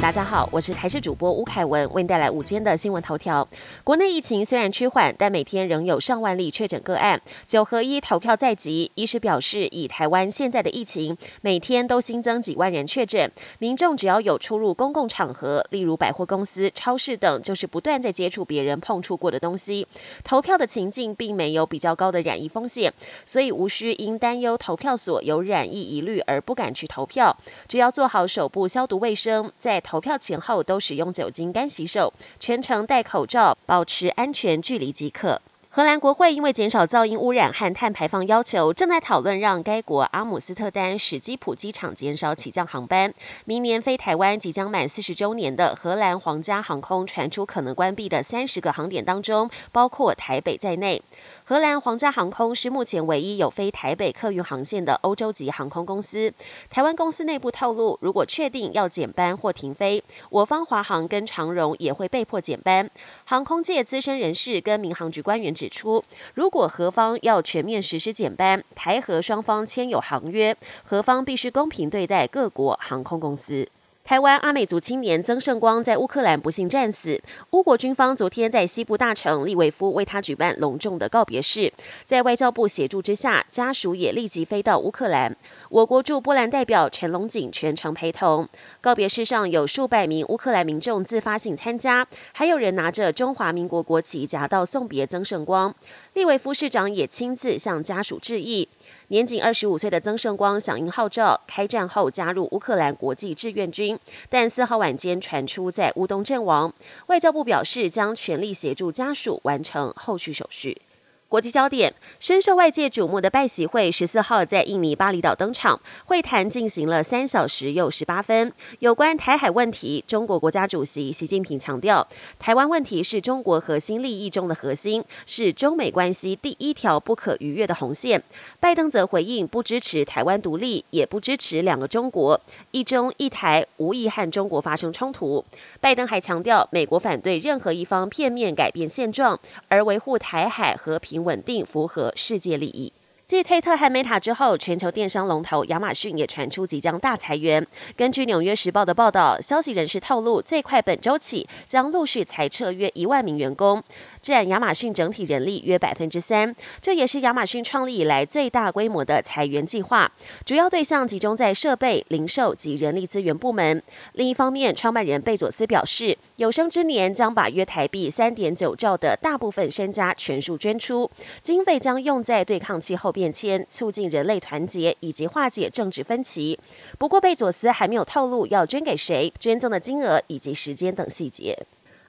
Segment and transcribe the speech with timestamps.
[0.00, 3.46] 大家好，我是台视主播吴凯文，为您带来午间的新闻头条。
[3.82, 7.20] 国内疫情虽然趋缓，但每天仍有上万例确诊个案。
[7.48, 13.28] 九合一投票在即，医师表示，以台湾现在的疫情，每天都新增几万人确诊，
[13.58, 19.84] 民众只要有出入公共场合，例如百货公司、超市等，就是不断在接触别人碰触过的东西。
[20.22, 22.92] 投票的情境并没有比较高的染疫风险，
[23.26, 27.36] 所以无需因担忧投票所有染疫疑虑而不敢去投票。
[27.66, 35.40] 只要做好手部消毒卫生，在投票前后都使用酒精干洗手，全程戴口罩，保持安全距离即可。
[35.70, 43.14] 荷兰国会因为减少噪音污染和碳排放要求，正在讨论让该国阿姆斯特丹史基普机场减少起降航班。
[43.44, 51.00] 明年飞台湾即将满四十周年的荷兰皇家航空传出可能关闭的三十个航点当中，包括台北在内。
[51.48, 56.30] 荷兰皇家航空是目前唯一有飞台北客运航线的欧洲级航空公司。
[56.68, 62.90] 台湾公司内部透露，如果确定要减班或停飞，我方华航跟长荣也会被迫减班。
[63.24, 73.66] 航空界资深人士跟民航局官员指出，如果何方要全面实施减班，台荷双方签有航约，何方必须公平对待各国航空公司。
[74.08, 77.20] 台湾阿美族青年曾胜光在乌克兰不幸战死，
[77.50, 81.70] 乌国军方昨天在西部大城利维夫为他举办隆重的告别式，
[82.06, 85.36] 在外交部协助之下，家属也立即飞到乌克兰。
[85.68, 88.48] 我国驻波兰代表陈龙景全程陪同。
[88.80, 95.74] 告别式上有数百名乌克兰民众自发性参加，还有人拿着中华民国国旗夹道送别曾胜光。
[96.14, 98.66] 利维夫市长也亲自向家属致意。
[99.08, 106.72] 年仅二十五岁的曾胜光响应号召，开战后加入乌克兰国际志愿军，但四号晚间传出在乌东阵亡。
[107.06, 110.80] 外交部表示将全力协助家属完成后续手续。
[111.28, 118.50] 国际焦点深受外界瞩目的拜习会十四号在印尼巴厘岛登场，会谈进行了三小时又十八分。
[118.78, 128.22] 有关台海问题，中国国家主席习近平强调，台湾问题是中国核心利益中的核心，是中美关系第一条不可逾越的红线。
[128.58, 132.40] 拜登则回应，不支持台湾独立，也不支持两个中国，
[132.70, 135.44] 一中一台无意和中国发生冲突。
[135.78, 139.38] 拜登还强调，美国反对任何一方片面改变现状，
[139.68, 141.17] 而维护台海和平。
[141.18, 142.92] 稳定符合世界利益。
[143.26, 147.66] 继推特和 Meta 之后，全球电商龙头亚马逊也传出即将大裁员。
[147.94, 153.84] 根据《纽约时报》的报道，消息人士透露，最快本周起将陆续裁撤约一万名员工。
[154.20, 160.10] 占亚马逊整体人力约百分之三，这也是亚马逊创立以来最大规模的裁员计划。
[160.44, 163.82] 主要对象集中在设备、零售及人力资源部门。
[164.14, 171.10] 另一方面，创办人贝佐斯表示，有生之年将把约台币三点九兆的大部分身家全数捐出，
[171.42, 176.58] 经费将用在对抗气候变迁、促进人类团结以及化解政治分歧。
[176.98, 181.56] 不过，贝佐斯还没有透露要捐给谁、捐赠的金额以及时间等细节。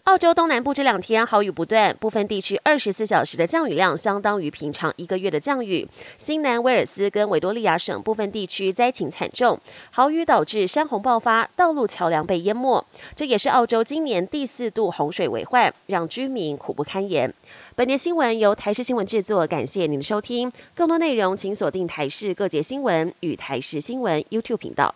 [0.06, 5.88] 澳洲东南部这两天豪雨不断，部分地区二十四小时的降雨量相当于平常一个月的降雨。
[6.18, 9.60] 新南威尔斯跟维多利亚省部分地区灾情惨重，
[9.92, 12.84] 豪雨导致山洪爆发，道路桥梁被淹没。
[13.16, 17.32] 这也是澳洲今年第四度洪水为患，让居民苦不堪言。
[17.76, 20.52] 本节新闻由台视新闻制作，感谢您的收听。
[20.74, 24.96] 更多内容请锁定台视各节新闻与台视新闻 YouTube 频道。